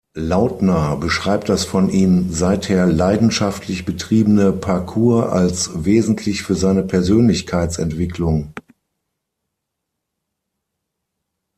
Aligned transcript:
Lautner 0.15 0.97
beschreibt 0.97 1.47
das 1.47 1.63
von 1.63 1.87
ihm 1.87 2.31
seither 2.31 2.87
leidenschaftlich 2.87 3.85
betriebene 3.85 4.51
Parcours 4.51 5.29
als 5.31 5.69
wesentlich 5.85 6.41
für 6.41 6.55
seine 6.55 6.81
Persönlichkeitsentwicklung. 6.81 8.51